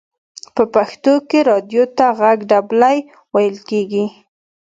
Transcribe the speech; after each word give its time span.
په 0.55 0.63
پښتو 0.73 1.13
کې 1.29 1.39
رادیو 1.49 1.83
ته 1.97 2.05
ژغ 2.19 2.39
ډبلی 2.51 2.97
ویل 3.33 3.57
کیږی. 3.69 4.05